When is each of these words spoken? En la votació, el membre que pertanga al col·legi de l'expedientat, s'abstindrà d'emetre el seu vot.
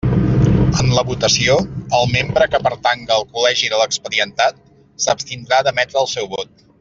En 0.83 0.87
la 0.99 1.03
votació, 1.09 1.57
el 1.99 2.09
membre 2.15 2.47
que 2.55 2.61
pertanga 2.69 3.13
al 3.17 3.27
col·legi 3.35 3.69
de 3.75 3.83
l'expedientat, 3.85 4.61
s'abstindrà 5.07 5.61
d'emetre 5.69 6.05
el 6.07 6.11
seu 6.19 6.33
vot. 6.37 6.55